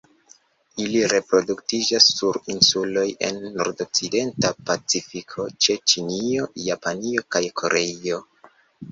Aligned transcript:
Ili 0.83 1.01
reproduktiĝas 1.09 2.05
sur 2.13 2.37
insuloj 2.53 3.03
en 3.27 3.37
nordokcidenta 3.57 4.51
Pacifiko 4.69 5.45
ĉe 5.65 5.75
Ĉinio, 5.93 6.47
Japanio 6.71 7.27
kaj 7.37 7.43
Koreio. 7.63 8.19